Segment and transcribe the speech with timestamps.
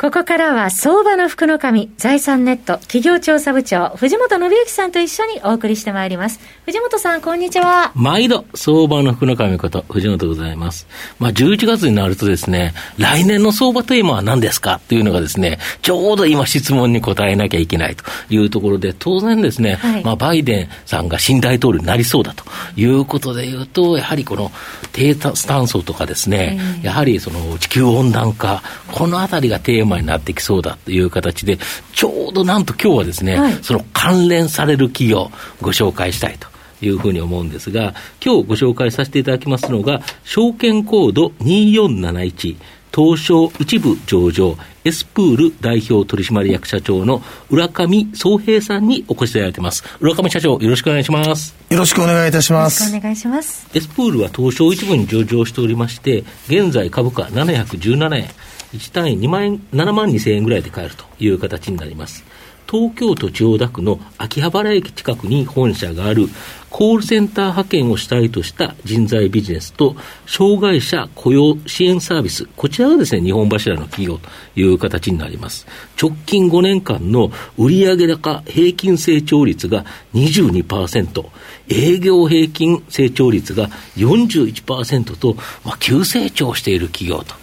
[0.00, 6.40] ここからは相場の福の神、財産ネット企業調査部長、藤本信之さんと一緒にお送りしてまいります。
[6.64, 7.92] 藤本さん、こんにちは。
[7.94, 10.86] 毎度、相場の福の神こと、藤本でございます。
[11.18, 22.44] まあ、11月になるとですね、来年の相場テーマは何ですかというのがですね、ちょうど今質問に答えなきゃいけないというところで、当然ですね、はい、まあ、バイデンさんが新大統領になりそうだと
[22.74, 24.50] いうことで言うと、やはりこの
[24.92, 31.58] 低ス炭素とかですね、えー、やはりその地球温暖化、このあたりがテーママになってきそうだという形で、
[31.92, 36.48] ちょうどなんと今日はですね、はい、その関連される企業、ご紹介したいと。
[36.82, 42.56] いうふうに思うんですが、今日ご紹介させていただきますのが、証券コード2471、
[42.94, 49.84] 東証一部上場、エスプール代表取締役社長の浦上総平さんにお越しいただいています。
[50.00, 51.54] 浦上社長、よろしくお願いします。
[51.68, 52.80] よろしくお願いいたします。
[52.80, 53.68] よろしくお願いします。
[53.74, 58.28] エスプールは東証一部に上場しておりまして、現在株価717円。
[58.72, 62.24] 1単位2万円、7万2000円ぐらいで買えるという形になります。
[62.70, 66.28] 東京都千代田区の秋葉原駅近くに本社がある
[66.70, 75.66] コールセンター派遣を主体とした人材ビジネスと障害者雇用支援サービス、こちらがですね、日本柱の企業という形になります。
[76.00, 79.84] 直近5年間の売上高平均成長率が
[80.14, 81.26] 22%、
[81.70, 85.34] 営業平均成長率が41%と、
[85.64, 87.34] まあ、急成長している企業と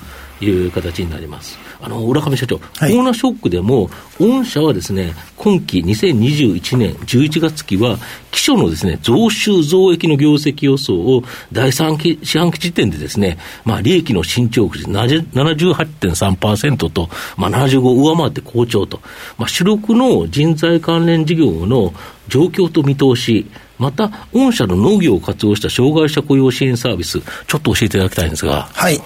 [0.42, 1.58] いう形になります。
[1.80, 7.98] あの、浦上社長、はい、コロナショックでも、御社はですね、今期2021年11月期は、
[8.32, 19.02] 基礎のですね、増収増益の業績予想を第3期四半期時点でですね、まあ、利益の進捗率78.3%と、まあ、75を上回って好調と、
[19.38, 21.94] まあ、主力の人材関連事業の
[22.28, 23.48] 状況と見通し、
[23.78, 28.70] また、御社の農業を活用した障害者雇用支援サービス、ちょっと教えていただきたいんですが。
[28.74, 29.00] はい。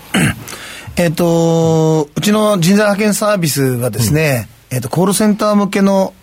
[0.97, 6.13] えっ、ー、と、うちの人材派遣サービスはですね、うん、えっ、と、コールセンター向けの、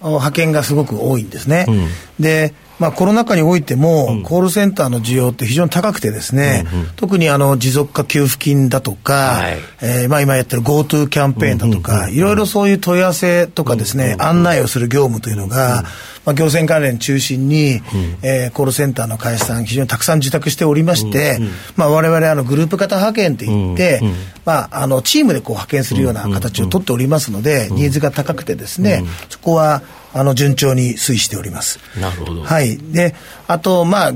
[0.00, 1.66] 派遣がすごく多いんですね。
[1.68, 1.88] うん、
[2.20, 15.84] で、まあ、コロナ禍においても、コールセンターの需要って非常に高くてですね、うんうん、特にあの持続化給付金だとか、はい、えー、まあ、今やってる GoTo キャンペーンだとか、いろいろそういう問い合わせとかですね、案内をする業務というのが、
[16.24, 17.82] まあ、行政関連中心に、うん、
[18.22, 24.14] えー、コールセンターの会社さん、非常にたくさん受託しておりまして、うんうん、まあ、我々あのグループ型派遣っていって、うんうん、
[24.44, 29.82] まあ、あのチームでこう派遣するような形を取っておりますので、ニーズが高くてですね、そこは
[30.12, 31.78] あの順調に推移しております。
[32.00, 32.42] なるほど。
[32.42, 32.78] はい。
[32.78, 33.14] で、
[33.46, 34.12] あと、まあ、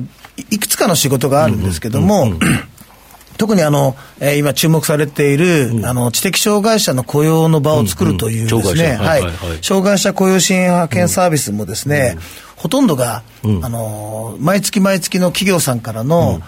[0.50, 2.32] いくつかの仕事があるんですけども、
[3.38, 9.22] 特にあの、えー、今注目されている、うん、あの、知的障害者の雇用の場を作るというですね、はい、
[9.62, 12.22] 障害者雇用支援派遣サービスもですね、うん、
[12.56, 16.40] ほとんどが、うん、あの、毎月毎月の企業さんからの、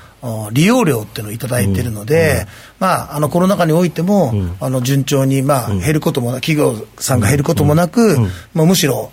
[0.52, 2.46] 利用料っていうのを頂いてるので、
[2.78, 8.16] まあ、あのコロナ禍においても、あの順調に、まあ、減ることも企業さんが減ることもなく、
[8.54, 9.12] まあ、むしろ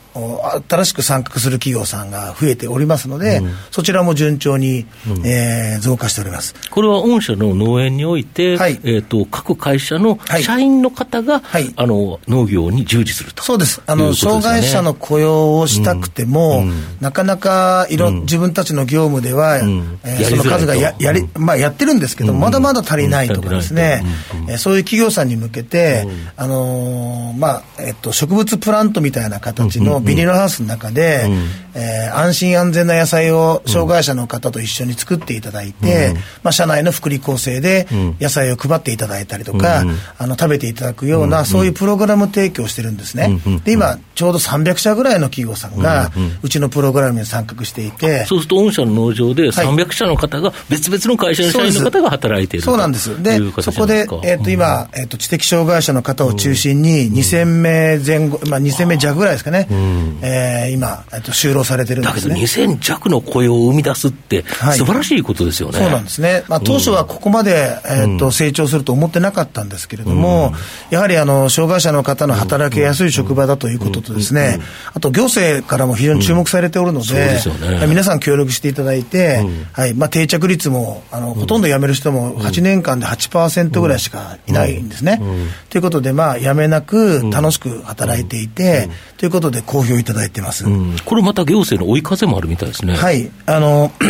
[0.67, 3.41] 新しく参画する企業さんが増えておりますので、
[3.71, 4.85] そちらも順調に、う
[5.25, 6.55] え増加しております。
[6.69, 13.43] これは御社の農園において、はい、えーと、各会社の社員の方が、はい、あの農業に従事すると。
[13.43, 13.81] そうです。
[13.85, 16.63] あの、ね、障害者の雇用をしたくても、
[16.99, 24.03] なかなかいろ、自分たちの業務では、えー、その数がややり、まあ、やってるんですけど、まだまだ足りないとかですね、
[24.49, 31.27] えそういう企業さんに向けて、あのまあえっと、植物プラントみたいな形のビニールハウスの中で、
[31.73, 36.13] え安心安全な野菜を障害者の方と一緒に作っていただいて、
[36.43, 37.87] まあ、社内の福利厚生で
[38.19, 39.83] 野菜を配っていただいたりとか、
[40.17, 43.39] あの食べていただくような、そういうプログラム提供してるんですね。
[43.63, 53.21] で今ちょうど300社ぐらいの企業さんが、うちのプログラムに参画していて、そうすると御社の農場で300社の方が別々の会社の社員の方が働いているそうなんです。
[53.23, 59.67] でそこで、えー、と今、えー、と知的障害者の方を中心に2000名前後、まあ、2000名弱ぐらいですかね、
[60.21, 64.43] えー、今、えー、と就労されてるんです、ね、だけど2000弱の雇用を生み出すって、
[64.73, 70.53] 素晴らしいことですよね、そうなんですね、まあ、当初はここまで、えー、と成長すると思ってなかったんですけれども、
[70.89, 74.59] やはりあの障害者の方の働きやすい職場だということとですね、
[74.93, 77.39] あと行政からも非常に注目されておるので、
[77.87, 79.93] 皆さん協力していただいて、はい。
[79.93, 85.21] まあ、定着率もあのほとんど辞める人も8年間で8%ぐらいしかいないんですね。
[85.69, 90.65] ということで、まあ、辞めなく楽しく働いていて、ということで好評いただいてます。
[91.05, 92.95] これまた行政の追い風もあるみたいですね。
[92.95, 93.31] はい。
[93.45, 93.91] あの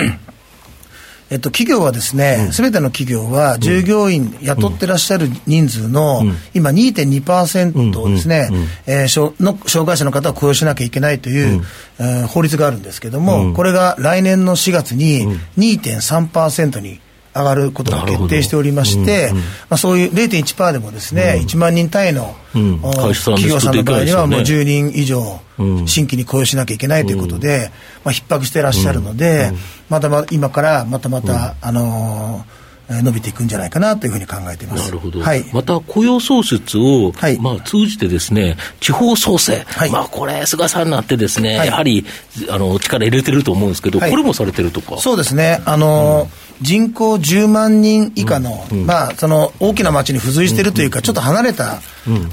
[1.32, 6.24] えっと、企業はですね、す、べ、ての企業は従業員、雇ってらっしゃる人数の、
[6.54, 8.50] 今2.2%をですね、
[8.86, 11.64] えー、の障害者の方は雇用しなきゃいけないという、
[12.00, 15.26] えー、法律があるんですけども、これが来年の4月に
[15.58, 17.00] 2.3%に、
[17.34, 25.40] 上がることが決定しておりまして、うんうん、まあ、そういう0.1%でもですね、うん、1万人単位の、うん、企業さんの場合には、もう10人以上、
[25.86, 27.72] 新規に雇用しなきゃいけないということで、
[28.04, 29.52] まあ、逼迫していらっしゃるので、
[29.90, 32.62] まだまだ今からまたまた、あのー
[33.02, 34.88] 伸びていくんじゃないかなというふうに考えています。
[34.88, 42.06] なるほど、はい、また雇用創出を、はい、まあ、通じてですね、地方創生、はい、まあ、これ、菅さんになってですね、やはり
[42.50, 44.98] あの力入れてると思うんですけど、これもされてるとか？
[44.98, 45.62] そうですね。
[45.66, 51.82] あのー人口10万人以下の、うん、まあ、その大きな町に付随しているというか、ちょっと離れた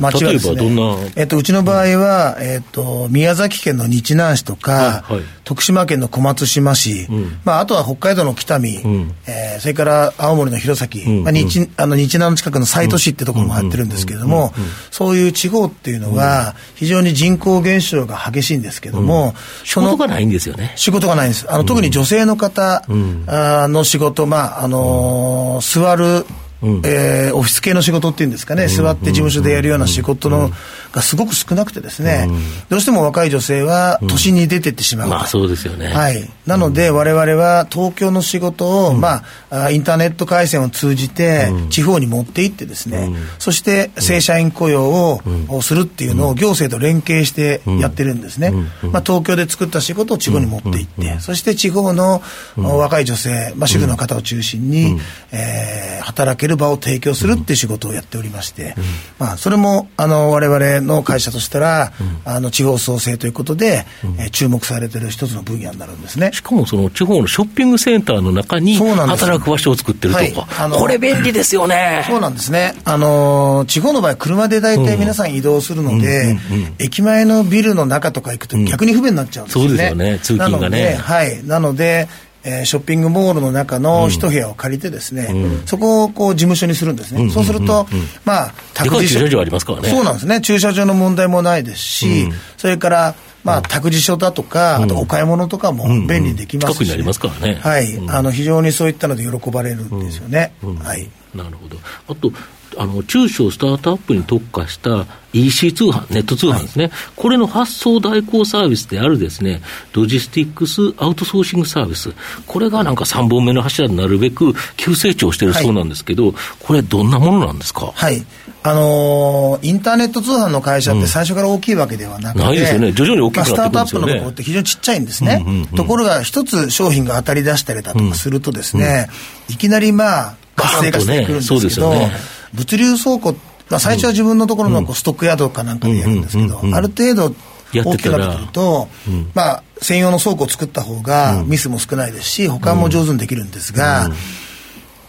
[0.00, 14.52] 町はですね、えっと、うちの場合は、えっと、宮崎県の日南市とか、はい、徳島県の小松島市、うん、まあ、あとは北海道の北見、うん、えー、それから青森の弘前、まあ、日あの日南の近くの西都市ってところも入ってるんですけれども、
[14.90, 19.34] そういう地方っていうのは、非常に人口減少が激しいんですけども、
[19.64, 20.72] 仕事がないんですよね。
[20.76, 21.50] 仕事がないんです。
[21.50, 26.26] あの特に女性の方の仕事と、まあ、あのー、座る
[26.60, 30.50] うん、えー、オフィス系の仕事っていうんですかね、座って事務所でやるような仕事の、
[30.92, 32.38] がすごく少なくてですね、うん、
[32.68, 35.88] どうしても若い女性は都心に出てってしまう、うん、まあそうですよね。
[35.88, 36.28] はい。
[36.46, 48.52] なので、我々は東京の仕事を、まあ、インターネット回線を通じて、地方に持っていってですね、そして正社員雇用をするっていうのを行政と連携してやってるんですね。
[48.82, 52.22] まあ東京で作った仕事を地方に持っていって、そして地方の
[52.56, 54.98] 若い女性、まあ主婦の方を中心に、
[55.32, 58.74] えー、働ける場を提供するっていう仕事をやっておりまして、
[59.18, 61.92] まあそれも、あの、我々の会社としたら、
[62.24, 63.86] あの地方創生ということで、
[64.18, 66.30] え注目されてる一つの分野になるんですね。
[66.32, 72.04] しかもその地方のショッピングセンターの中に働く場所を作ってるとか、はい、これ便利ですよね。
[72.06, 72.74] そうなんですね。
[72.84, 76.36] あの地方の場合車で大体皆さん移動するので、
[76.78, 79.68] 駅前のビルの中とか行くと逆に不便になっちゃうんですよね。
[79.68, 80.18] そうですよね。
[80.18, 80.94] 通勤がね。
[80.94, 81.44] はい。
[81.46, 82.08] なので、
[82.48, 87.22] えー、ショッピングモールの中の一部屋を借りてですね、うん、そこをこう事務所にするんですね。
[87.22, 89.18] うん、そうすると、うん、まあ、託児所。
[89.20, 89.90] 駐車場ありますからね。
[89.90, 90.40] そうなんですね。
[90.40, 93.14] 駐車場の問題もないですし、それから、
[93.44, 97.54] まあ、託児所だとか、あとお買い物とかも便利にできますし、ね、近くになりますからね。
[97.60, 98.00] はい。
[98.08, 100.54] あの、非常にそういったので喜ばれるんですよね。
[100.82, 101.08] はい。
[101.34, 101.76] なるほど。
[102.08, 102.32] あと、
[102.76, 109.60] あの中小スタートアップに特化した EC 通販、ネット通販ですね、はい、これの発送代行サービスであるですね、
[109.92, 112.10] ロジスティックスアウトソーシングサービス、
[112.46, 117.92] これがなんか3本目の柱になるべく急成長してるそうなんですけど、はい、これ、どんなものなんですか？
[117.94, 118.24] はい。
[118.62, 129.08] あのー、インターネット通販の会社って最初から大きいわけではなくて、うん、ないですよね、徐々に大きくなってくるんですよね、まあ、スタートアップのところって非常にちっちゃいんですね、うんうんうん、ところが一つ商品が当たり出したりだとかするとですね、
[129.48, 132.10] うん、いきなりまあ活性化してくるんですけど、ね、
[132.54, 133.32] 物流倉庫、
[133.70, 137.34] まあ、最初は自分のところのこうストックヤードかなんかでやるんですけど、ある程度
[137.74, 138.88] 大きくなってくると、
[139.34, 144.10] まあ、専用の倉庫を作った方がミスも少ないですし、保管も上手にできるんですが、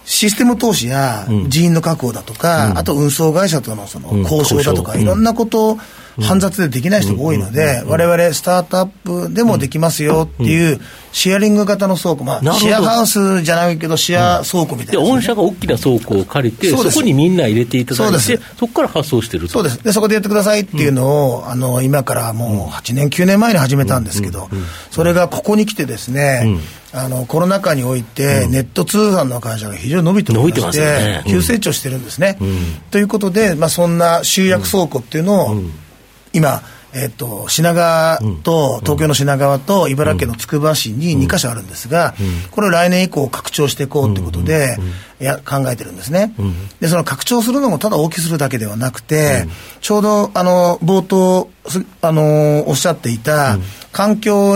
[0.05, 5.79] システム投資や人員の確保だとか、あと運送会社とのその交渉だとか、いろんなことを
[6.21, 10.79] 煩雑でできない人が多いので、われわれスタートアップでもできますよっていう、
[11.11, 19.83] シェアリング型の倉庫、まあ、シェアハウスじゃないけど、シェア倉庫みたいな、ね、御社が大きな倉庫を借りて、そこにみんな入れていただいて、そこから発送してるそうです。
[19.83, 24.49] で、そこでやってくださいっていうのを、あの今からもう8年、9年前に始めたんですけど、
[24.91, 26.59] それがここに来てですね、
[26.91, 31.23] あのコロナ禍において、ネット通販の会社が非常に伸びておりまして、ね。
[31.27, 32.37] 急成長してるんですね。
[32.91, 35.61] ということで、まあ、そんな集約倉庫っていうのを、
[36.33, 36.61] 今、
[36.93, 42.15] えっと、品川と、東京の品川と茨城県のつくば市に2か所あるんですが、
[42.51, 44.77] これを来年以降拡張していこうということで、
[45.19, 46.33] や考えてるんですね。
[46.79, 49.47] で、その拡張するのもただ大きくするだけではなくて、
[49.81, 51.49] ちょうど、あの、冒頭、
[52.01, 53.59] あの、おっしゃっていた、
[53.91, 54.55] 環境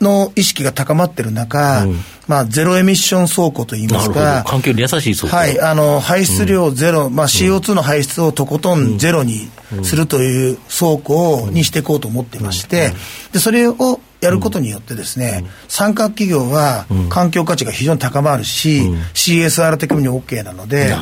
[0.00, 5.36] の意識が高まってる中、うん、まあ、ゼロエミッション倉庫といいますか、環境に優しい倉庫。
[5.36, 9.48] はい、あの、排出量ゼロ、うん、まあ、CO2 の排出をとことんゼロに
[9.82, 12.92] するという倉庫を、にしていこうと思っていまして、
[13.32, 18.82] で、それをやることによってですね、参画企業は環境価値が非常に高まるし、
[19.14, 20.94] CSR 的に OK なので、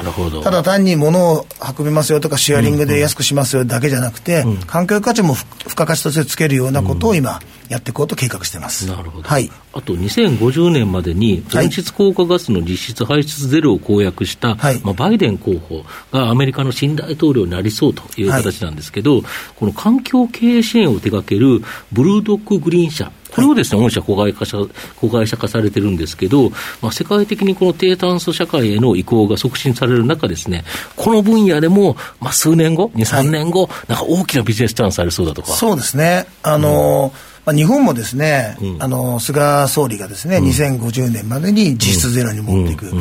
[0.45, 1.47] ただ単に物を
[1.79, 8.87] 運びますよとか、シェアリングで安くしますよだけじゃなくて、環境価値も付加価値としてつけるようなことを今、やっていこうと計画してます。
[8.87, 9.29] なるほど。
[9.29, 9.51] はい。
[9.73, 19.23] あと、2050年までに、温室効果ガスの実質排出ゼロを公約した、はい、まあ、バイデン候補がアメリカの新大統領になりそうという形なんですけど、はい、
[19.57, 24.57] この環境経営支援を手掛けるブルードッググリーン社、これをですね、御社子会社
[24.97, 30.65] 子会社化されてるんですけど、まあ、世界的にこの低炭素社会への移行が促進される中ですね、
[30.97, 35.53] この分野でも、まあ、数年後、2、3年後、はい、なんか大きなビジネスチャンスありそうだとか。
[35.53, 36.27] そうですね。
[36.43, 42.93] あのーまあ、日本もですね、うん、あの菅総理がですね、うん、2050年までに実質ゼロに持っていく。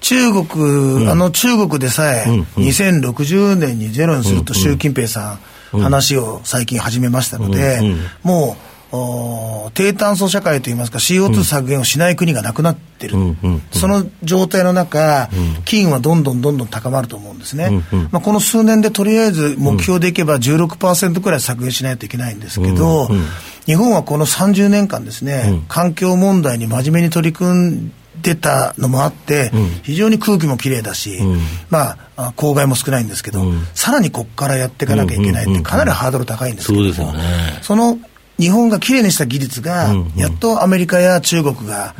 [0.00, 2.24] 中国、あの中国でさえ、
[2.56, 5.38] 2060年にゼロにすると習近平さ
[5.72, 7.80] ん、話を最近始めましたので、
[8.22, 8.56] も
[8.92, 15.28] う、低炭素社会といいますか CO2 削減をしない国がなくなってる、うん、その状態の中、
[15.64, 23.08] 機運はどんどんどんどん高まると思うんですね、まあ、この数年でとりあえず目標でいけば16%くらい削減しないといけないんですけど、
[23.66, 27.92] 日本はこの30年間ですね、環境問題に真面目に取り組ん
[28.22, 29.50] でたのもあって、
[29.82, 31.20] 非常に空気もきれいだし、
[31.68, 33.44] まあ、公害も少ないんですけど、
[33.74, 37.14] さらにここからやっていかなきゃいけないって、かなりハードル高いんですけども、
[37.62, 37.98] その
[38.38, 41.94] 日本がきれいにした技術が、やっとアメリカや中国が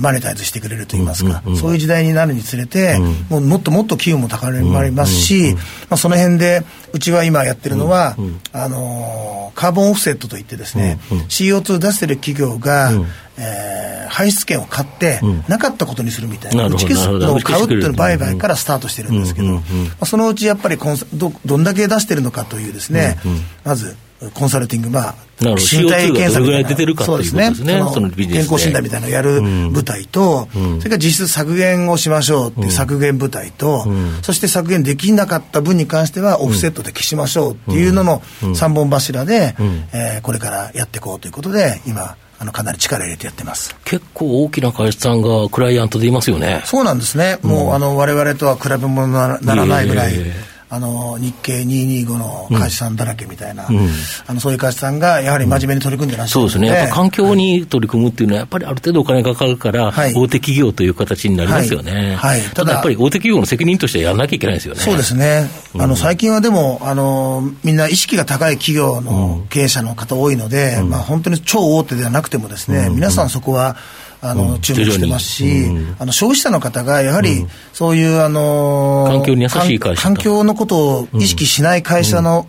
[0.00, 5.54] マネタイズしてくれるといいますか、そういう時代になるにつれて、もうもっともっと機運も高まりますし、
[5.90, 8.16] まあ、その辺で、うちは今やってるのは、
[8.52, 12.90] あのカーボンオフセットといってですね、CO2 出してる企業が、
[13.38, 19.60] えー、排出権を買って、なかったことにするみたいな、打ち消すのを買うっていう売買からスタートしてるんですけど、
[20.06, 20.78] そのうちやっぱり
[21.14, 23.18] どどんだけ出してるのかというですね、
[23.64, 23.96] まず
[24.34, 27.64] コンサルティング、まあ、身体検査みたいな、出てるかそうですね、そ
[28.00, 43.76] の健康診断みたいなのをやる部隊と、うん、それから実質削減をしましょうっていう削減部隊と、うん、そして削減できなかった分に関しては、オフセットで消しましょうっていうのの3本柱で、うん、えー、これからやっていこうということで、今、あのかなり力入れてやってます。
[43.84, 46.62] 結構大きな会社さんがクライアントでいますよね。
[46.64, 50.12] そうなんですね、もうあの我々とは比べ物にならないぐらい。
[50.14, 53.88] えーあの日経225の会社さんだらけみたいな、うん、
[54.26, 64.80] あのそういう会社さんがやはり真面目に取り組んでらっしゃる、うん、そうですね、やっぱ環境に取り組むっていうのは、やっぱりある程度お金がかかるから、はい、大手企業という形になりますよね、はい、はい、ただやっぱり大手企業の責任としてやらなきゃいけないですよね。
[64.80, 73.76] そうですね、あの最近はでもあの、みんな意識が高い企業の経営者の方多いので、まあ、本当に超大手ではなくてもですね、皆さんそこは、
[74.24, 75.66] あの、注目してますし、
[75.98, 82.46] あの消費者の方がやはり、そういう、あの環境に優しい会社環境のことを意識しない会社の、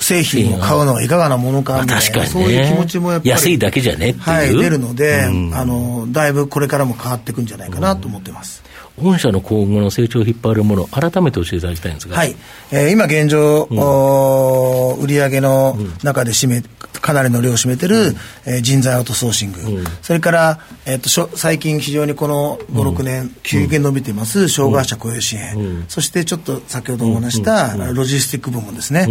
[0.00, 8.62] 製品を買うのはいかがなものかみたいな、そういう気持ちもやっぱり安いだけじゃねはい、出るので、あのだいぶこれからも変わっていくんじゃないかなと思ってます。
[9.02, 12.34] 御社の今後の成長を引っ張るもの、改めて教えていただきたいんですが、はい。
[12.70, 16.62] えー、今現状、うん、売上の中で占め、
[17.00, 18.16] かなりの量を占めてる、うん、
[18.46, 29.08] えー、人材アウトソーシング、うん、それから、えーと、最近非常にこの5、6年、急激に伸びています、障害者雇用支援、そしてちょっと先ほどお話したロジスティック部門ですね、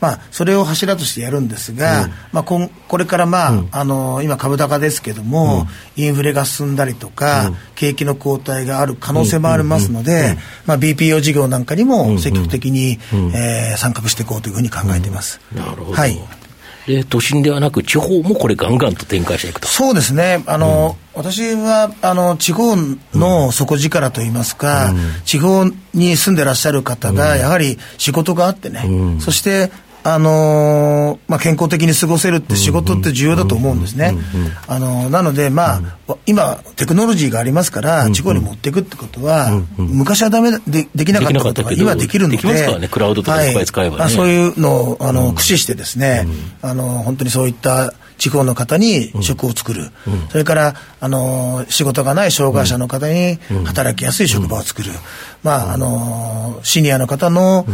[0.00, 5.66] まあ、それを柱としてやるんですが、まあ、ここれから、まああの今、株高ですけども、
[5.96, 12.98] インフレが進んだりとか、景気の後退がある可能性もありますので、まあ、BPO 事業なんかにも積極的に、
[13.34, 15.40] えー、参画していこうというふうに考えています。
[15.54, 16.18] なるほど、はい
[16.88, 19.68] で都心ではなく、地方もこれ、ガンガンと展開していくと。
[19.68, 22.76] そうですね、あの、うん、私はあの地方
[23.12, 29.70] の底力といいますか、うん、地方に住んでらっしゃる方が、やはり仕事があってね、うん、そして
[30.14, 34.14] あのー、まあ、健康的に過ごせるって仕事って重要だと思うんですね。
[34.66, 44.02] あのー、なので、まあ、今、テクノロジーがありますから、地方に持っていくってことは、昔はダメでできなかったことが今できるので、できますからね、クラウドとかいっぱい使えばね。
[44.04, 46.26] はい、そういうのをあの駆使してですね、
[46.62, 54.90] あの本当にそういった地方の方に職を作る、うん、それからあの仕事がない障害者の方に働きやすい職場を作る、
[55.42, 57.64] まあ、あのシニアの方の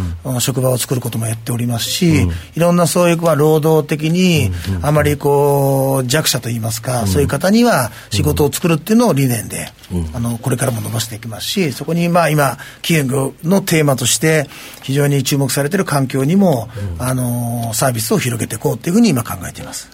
[0.41, 4.51] 職場を作ることもやっておりますし、いろんなそういう、まあ、労働的に
[4.83, 9.69] あまりこう弱者といいますか、そういう方には仕事を作るっていうのを理念で、
[10.13, 14.49] あのこれからも伸ばしていきますしそこにまあ今企業のテーマとして
[14.83, 19.91] 非常に注目されている環境にも、あのサービスを広げていこうというふうに今考えています。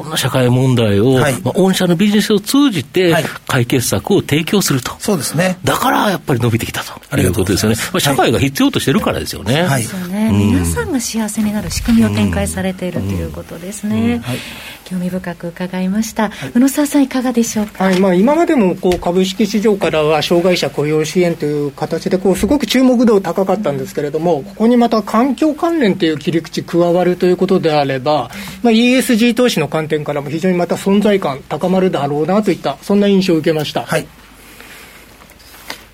[0.00, 3.14] いろんな社会問題を、はい、まあ、御社のビジネスを通じて
[3.46, 5.58] 解決策を提供すると、はい、そうですね。
[5.64, 9.62] だからやっぱり伸びてきたということですよね、まあ、社会が必要としてるからですよね。
[9.62, 14.20] はい、そうね、皆さんが幸せになる仕組みを展開されているということですね。
[14.24, 14.38] はい
[14.84, 28.30] 興味深く伺いました、はい、宇野沢さんいかがでしょうか、はいまあ、今までもこう株式市場からは障害者雇用支援という形でこうすごく注目度高かったんですけれどもここにまた環境関連という切り口加わるということであれば、
[28.62, 33.84] まあ、ESG 投資の観点からも非常にまた存在感高まるだろうなといったそんな印象を受けました。
[33.84, 34.23] はい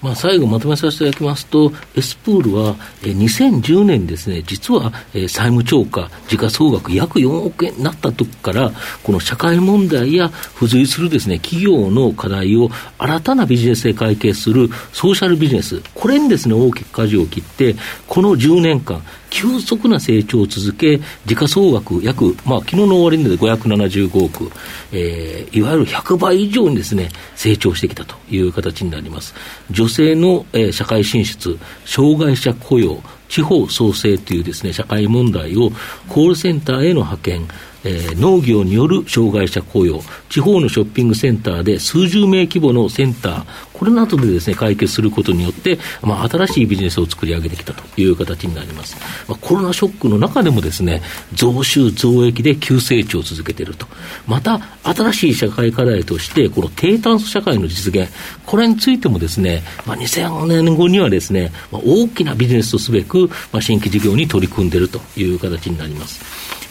[0.03, 17.77] まあ、最後まとめさせていただきますと、エスプールは、え、2010年ですね、実は、え、債務超過、時価総額約4億円になった時から、この社会問題や付随するですね、企業の課題を新たなビジネスで解決するソーシャルビジネス、これにですね、大きく舵を切って、
[18.09, 24.51] この10年間、急速な成長を続け、時価総額約、まあ昨日の終値で575億、
[24.93, 29.35] えー、いわゆる100倍以上にですね、成長してきたという形になります。
[29.71, 35.71] 女性の、えー、社会進出、障害者雇用、地方創生というですね、社会問題を
[36.09, 37.49] コールセンターへの派遣、
[37.85, 43.45] えー、農業による障害者雇用、地方のショッピングセンターで数十名規模のセンター、
[43.81, 48.95] これなどでですね、解決することによって、まあ、新しいビジネスを作り上げてきたという形になります。
[49.27, 51.01] まあ、コロナショックの中でもですね、
[51.33, 53.87] 増収増益で急成長を続けていると。
[54.27, 58.13] また、新しい社会課題として、この低炭素社会の実現、
[58.45, 66.21] これについてもですね、まあ、2000年後にはですね、まあ、大きなビジネスとすべく、まあ、新規事業に取り組んでいるという形になります。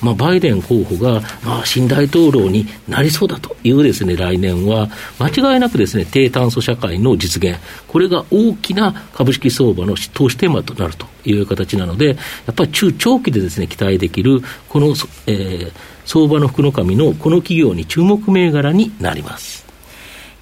[0.02, 4.90] まあ、バイデン候補が、まあ、新大統領になりそうだというですね、来年は、
[5.20, 12.14] 間違いなくですね、低炭素社会の実現、これが大きな株式相場の投資テーマとなるという形なので、や
[12.52, 14.88] っぱり中長期でですね、期待できる、この、
[15.28, 15.72] えー、
[16.06, 19.69] 相場の福の神のこの企業に注目銘柄になります。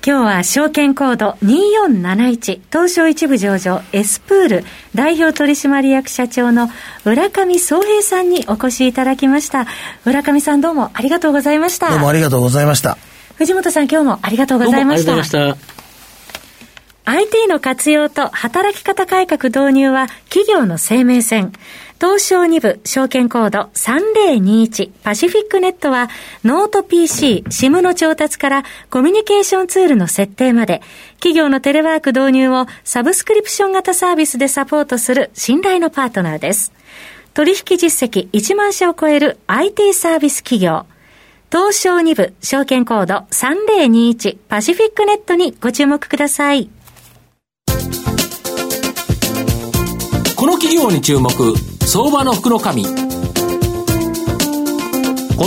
[0.07, 4.63] 今日は証券コード2471東証一部上場エスプール
[4.95, 6.69] 代表取締役社長の
[7.03, 9.67] 浦上総平さんにお越しいただきました。
[10.05, 11.89] 浦上さんどうもありがとうございました。
[11.89, 12.97] どうもありがとうございました。
[13.35, 15.11] 藤本さん今日もありがとうございました。
[15.11, 15.77] ありがとうございました。
[17.09, 21.51] IT の活用と働き方改革導入は企業の生命線。
[21.99, 26.09] 東証2部証券コード3021パシフィックネットは
[26.43, 30.83] ノート PC、SIM の調達からコミュニケーションツールの設定まで
[31.15, 36.71] 企業のテレワーク導入をサブスクリプション型サービスでサポートする信頼のパートナーです。
[37.33, 40.85] 取引実績1万社を超える IT サービス企業。
[41.51, 46.69] 東証2部証券コード3021パシフィックネットにご注目ください。
[50.35, 51.31] この企業に注目
[51.89, 52.89] 相場の福の神こ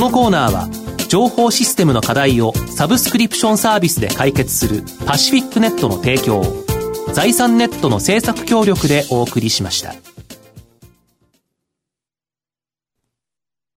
[0.01, 0.71] のコーナーは
[1.07, 6.65] 情報システムの課題をサブスクリプションサービスで解決するパシフィックネットの提供を
[7.13, 10.10] 財産ネットの政策協力でお送りしました。